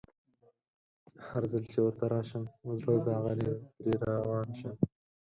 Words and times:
هرځل 1.27 1.63
چي 1.71 1.79
ورته 1.81 2.05
راشم 2.13 2.43
زړه 2.79 2.95
داغلی 3.07 3.51
ترې 3.77 3.93
روان 4.05 4.47
شم 4.59 4.75